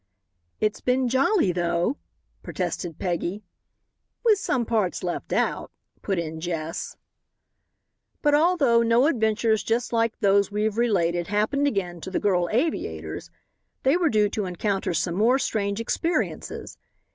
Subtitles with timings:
[0.59, 1.97] "It's been jolly, though,"
[2.41, 3.43] protested Peggy.
[4.23, 5.69] "With some parts left out,"
[6.01, 6.97] put in Jess.
[8.23, 12.49] But although no adventures just like those we have related happened again to the Girl
[12.51, 13.29] Aviators,
[13.83, 16.79] they were due to encounter some more strange experiences.